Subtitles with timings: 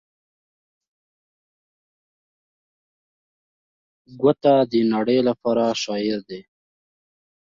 [4.21, 6.41] ګوته د نړۍ لپاره شاعر دی.